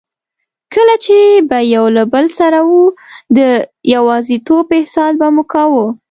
[0.73, 1.17] کله چي
[1.49, 2.83] به یو له بل سره وو،
[3.37, 3.39] د
[3.93, 5.85] یوازیتوب احساس به مو کاوه.